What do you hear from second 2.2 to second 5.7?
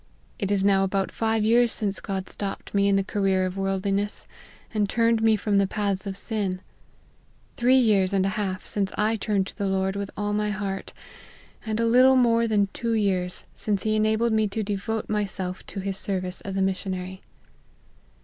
stopped me in the career of worldliness, and turned me from the